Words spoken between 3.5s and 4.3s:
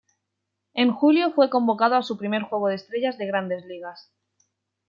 Ligas.